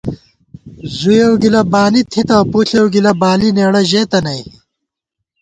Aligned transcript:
زُویېؤ 0.97 1.33
گِلہ 1.41 1.61
بانی 1.71 2.01
تھِتہ، 2.11 2.37
پݪېؤ 2.51 2.85
گِلہ 2.93 3.11
بالی 3.21 3.49
نېڑہ 3.55 3.81
ژېتہ 3.89 4.19
نئ 4.25 4.41